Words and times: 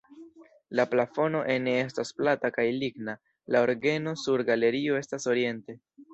La 0.77 0.85
plafono 0.93 1.41
ene 1.55 1.75
estas 1.81 2.13
plata 2.21 2.51
kaj 2.55 2.65
ligna, 2.85 3.15
la 3.57 3.63
orgeno 3.67 4.15
sur 4.25 4.47
galerio 4.51 4.99
estas 5.05 5.31
oriente. 5.37 5.79